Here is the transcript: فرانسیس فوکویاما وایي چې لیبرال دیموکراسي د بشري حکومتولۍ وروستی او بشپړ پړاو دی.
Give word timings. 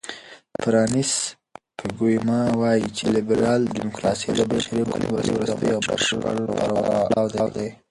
فرانسیس 0.63 1.11
فوکویاما 1.79 2.39
وایي 2.59 2.87
چې 2.97 3.03
لیبرال 3.17 3.61
دیموکراسي 3.75 4.27
د 4.35 4.41
بشري 4.51 4.81
حکومتولۍ 4.83 5.31
وروستی 5.33 5.69
او 5.75 5.81
بشپړ 5.87 6.35
پړاو 7.11 7.47
دی. 7.55 7.69